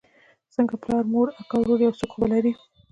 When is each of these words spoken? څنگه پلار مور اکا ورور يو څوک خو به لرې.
څنگه 0.53 0.75
پلار 0.81 1.03
مور 1.11 1.27
اکا 1.41 1.57
ورور 1.59 1.79
يو 1.85 1.97
څوک 1.99 2.09
خو 2.11 2.17
به 2.21 2.27
لرې. 2.31 2.51